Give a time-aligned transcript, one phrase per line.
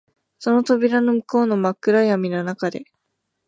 [0.39, 2.85] その扉の向こうの真っ暗闇の中で、